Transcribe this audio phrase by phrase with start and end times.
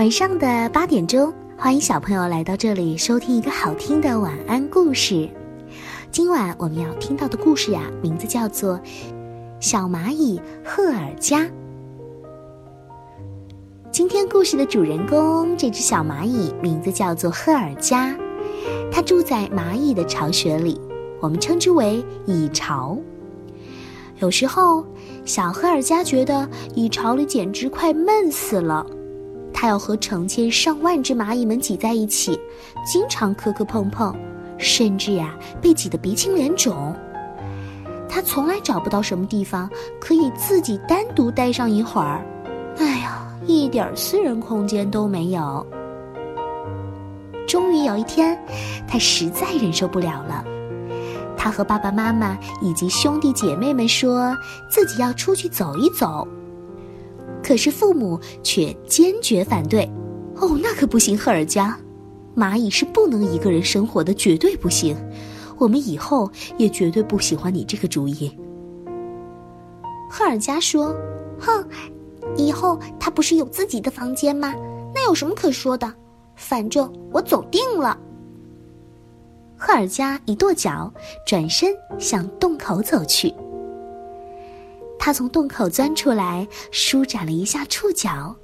[0.00, 5.28] 晚上的八点钟，欢迎小朋友来到这里收听一个好听的晚安故事。
[6.10, 8.78] 今晚我们要听到的故事呀，名字叫做
[9.60, 11.40] 《小蚂蚁赫尔加》。
[13.92, 18.16] 今天故事的主人公，这只小蚂蚁名字叫做赫尔加，
[18.90, 20.80] 它住在蚂蚁的巢穴里，
[21.20, 22.96] 我们称之为蚁巢。
[24.18, 24.82] 有时候，
[25.26, 28.86] 小赫尔加觉得蚁巢里简直快闷死了，
[29.60, 32.40] 它要和成千上万只蚂蚁们挤在一起，
[32.90, 34.16] 经常磕磕碰碰，
[34.56, 36.96] 甚至呀被挤得鼻青脸肿。
[38.08, 39.68] 它从来找不到什么地方
[40.00, 42.24] 可以自己单独待上一会儿。
[42.78, 43.26] 哎呀！
[43.46, 45.66] 一点私人空间都没有。
[47.46, 48.42] 终于有一天，
[48.88, 50.42] 他实在忍受不了了。
[51.36, 54.34] 他和爸爸妈妈以及兄弟姐妹们说
[54.70, 56.26] 自己要出去走一走。
[57.42, 59.88] 可是父母却坚决反对。
[60.36, 61.78] 哦，那可不行，赫尔加，
[62.36, 64.96] 蚂蚁是不能一个人生活的，绝对不行。
[65.58, 68.34] 我们以后也绝对不喜欢你这个主意。
[70.10, 70.94] 赫尔加说
[71.38, 71.64] ：“哼。”
[72.36, 74.54] 以后他不是有自己的房间吗？
[74.94, 75.92] 那有什么可说的？
[76.36, 77.98] 反正我走定了。
[79.56, 80.92] 赫尔加一跺脚，
[81.26, 83.34] 转身向洞口走去。
[85.02, 88.36] 他从洞口钻出来，舒展了一下触角，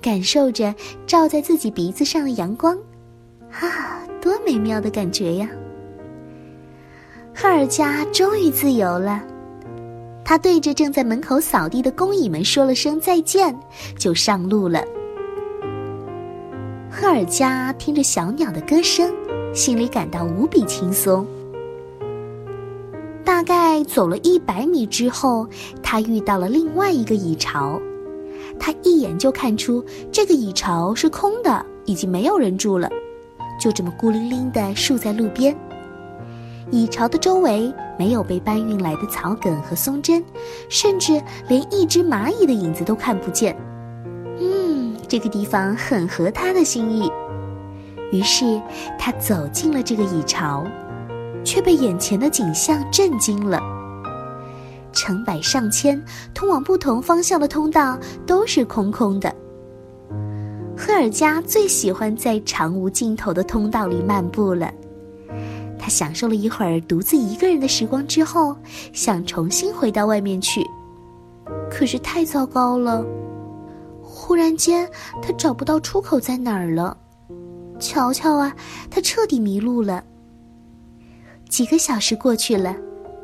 [0.00, 0.74] 感受着
[1.06, 2.76] 照在自己鼻子上的阳光，
[3.52, 5.48] 啊，多美妙的感觉呀！
[7.32, 9.22] 赫尔加终于自由了。
[10.24, 13.56] 他对着正在门口扫地的工蚁们说了声再见，
[13.96, 14.82] 就上路了。
[16.90, 19.08] 赫尔加听着小鸟的歌声，
[19.54, 21.24] 心里感到无比轻松。
[23.42, 25.48] 大概走了一百米之后，
[25.82, 27.80] 他遇到了另外一个蚁巢。
[28.56, 32.88] 他一眼就看出这个蚁巢是空的，已经没有人住了，
[33.58, 35.56] 就这么孤零零的竖在路边。
[36.70, 40.24] 蚁巢的周围没有被搬运来的草梗和松针，
[40.68, 43.56] 甚至连一只蚂蚁的影子都看不见。
[44.38, 47.10] 嗯，这个地方很合他的心意。
[48.12, 48.62] 于是
[49.00, 50.64] 他走进了这个蚁巢，
[51.52, 53.60] 却被眼前的景象震惊了。
[54.90, 56.02] 成百上千
[56.32, 59.30] 通往不同方向的通道都是空空的。
[60.74, 64.72] 赫尔加最喜欢在长无尽头的通道里漫步了。
[65.78, 68.56] 他享受了一会儿独自一个人的时光之后，
[68.94, 70.64] 想重新回到外面去，
[71.70, 73.04] 可是太糟糕了。
[74.02, 74.88] 忽然间，
[75.20, 76.96] 他找不到出口在哪儿了。
[77.78, 78.56] 瞧瞧啊，
[78.90, 80.02] 他彻底迷路了。
[81.52, 82.74] 几个小时过去了，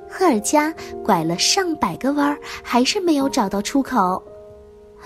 [0.06, 0.71] 赫尔加
[1.03, 4.22] 拐了上百个弯儿，还是没有找到出口。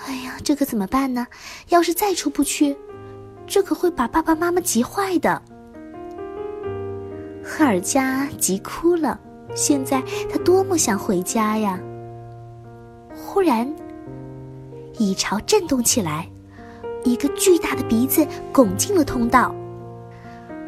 [0.05, 1.25] 哎呀，这可怎么办呢？
[1.69, 2.75] 要是再出不去，
[3.47, 5.41] 这可会把爸爸妈妈急坏的。
[7.41, 9.17] 赫尔加急哭了，
[9.55, 11.79] 现在他多么想回家呀！
[13.15, 13.73] 忽然，
[14.97, 16.29] 蚁巢震动起来，
[17.05, 19.55] 一个巨大的鼻子拱进了通道。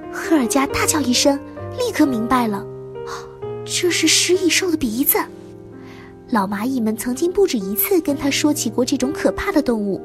[0.10, 1.38] 赫尔加大叫一声，
[1.78, 2.66] 立刻明白了，
[3.66, 5.18] 这是食蚁兽的鼻子。
[6.30, 10.02] 老蚂蚁们曾经不止一次跟他说起过这种可怕的动物。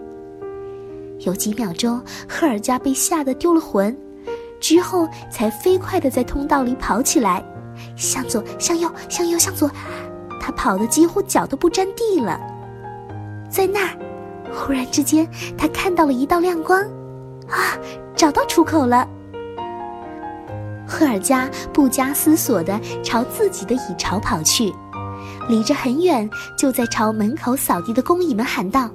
[1.20, 3.96] 有几秒钟，赫尔加被吓得丢了魂。
[4.60, 7.42] 之后才飞快地在通道里跑起来，
[7.96, 9.70] 向左，向右，向右，向左，
[10.38, 12.38] 他跑得几乎脚都不沾地了。
[13.48, 13.96] 在那儿，
[14.52, 15.26] 忽然之间，
[15.56, 16.78] 他看到了一道亮光，
[17.48, 17.78] 啊，
[18.14, 19.08] 找到出口了！
[20.90, 24.74] 赫尔加不加思索地朝自己的蚁巢跑去，
[25.48, 26.28] 离着很远，
[26.58, 28.90] 就在朝门口扫地的工蚁们喊道：“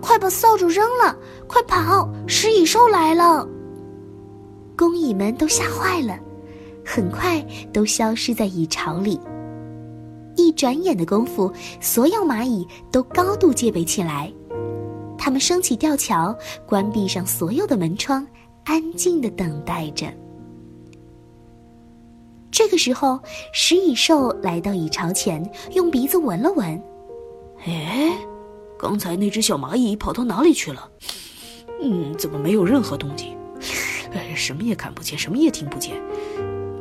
[0.00, 1.16] 快把扫帚扔了，
[1.48, 2.08] 快跑！
[2.28, 3.44] 食蚁兽来了！”
[4.78, 6.16] 工蚁们都吓坏了，
[6.86, 9.20] 很快都消失在蚁巢里。
[10.36, 14.32] 一转眼的功夫，所有蚂蚁都高度戒备起来，
[15.18, 16.32] 它们升起吊桥，
[16.64, 18.24] 关闭上所有的门窗，
[18.64, 20.06] 安静的等待着。
[22.58, 23.20] 这个时候，
[23.52, 26.82] 食蚁兽来到蚁巢前，用鼻子闻了闻，
[27.64, 28.10] 哎，
[28.76, 30.90] 刚才那只小蚂蚁跑到哪里去了？
[31.80, 33.36] 嗯，怎么没有任何动静？
[34.12, 36.02] 哎，什么也看不见，什么也听不见。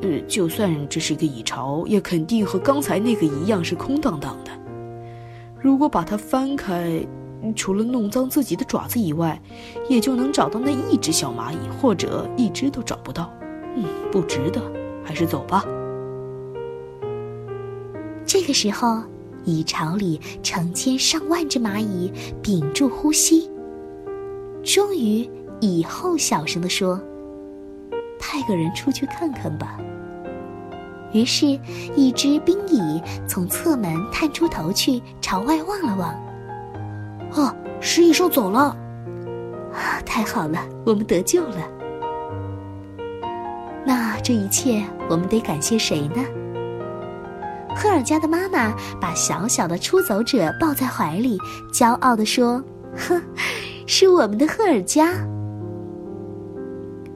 [0.01, 4.50] 呃，就算这是一个蚁巢，也肯定和刚才那个一样是空荡荡的。
[5.62, 7.06] 如果把它翻开，
[7.56, 9.39] 除了弄脏自己的爪子以外，
[9.88, 13.31] 也就能找到那一只小蚂蚁，或者一只都找不到。
[13.75, 14.59] 嗯，不值得，
[15.07, 15.63] 还是走吧。
[18.25, 19.01] 这个时候，
[19.45, 22.12] 蚁巢里成千上万只蚂蚁
[22.42, 23.50] 屏住呼吸。
[24.62, 25.30] 终于，
[25.62, 27.00] 蚁后小声地说
[28.19, 29.77] ：“派个人出去看看吧。”
[31.13, 31.57] 于是，
[31.95, 36.13] 一只冰蚁从侧门探出头去，朝外望了望。
[37.31, 38.75] 哦，食蚁兽走了！
[39.71, 41.76] 啊，太好了，我们得救了。
[44.27, 46.21] 这一切，我们得感谢谁呢？
[47.74, 51.39] 赫尔加的妈妈把小小的出走者抱在怀里，
[51.71, 52.62] 骄傲地说
[53.07, 53.21] ：“哼，
[53.85, 55.13] 是我们的赫尔加。”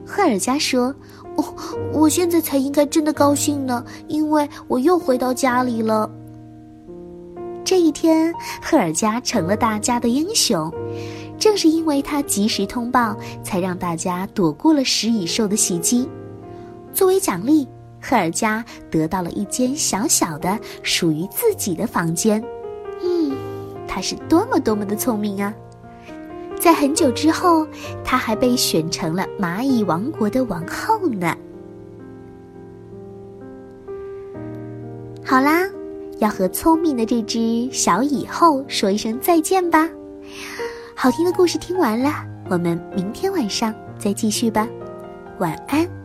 [0.08, 0.86] 赫尔加说。
[1.36, 1.44] 哦，
[1.92, 6.10] 我现在才应该真的高兴呢，因为我又回到家里了。
[7.62, 8.32] 这一天，
[8.62, 10.72] 赫尔加成了大家的英雄，
[11.38, 16.08] 正是因为他及时通报，才让大家躲过了食蚁兽的袭击。
[16.94, 17.66] 作为奖励，
[18.00, 22.42] 赫尔加得到了一间小小的、属于自己的房间。
[23.02, 23.32] 嗯，
[23.88, 25.52] 他是多么多么的聪明啊！
[26.60, 27.66] 在很久之后，
[28.04, 31.36] 他还被选成了蚂蚁王国的王后呢。
[35.24, 35.68] 好啦，
[36.18, 39.88] 要和聪明的这只小蚁后说一声再见吧。
[40.94, 42.12] 好听的故事听完了，
[42.48, 44.68] 我们明天晚上再继续吧。
[45.38, 46.01] 晚安。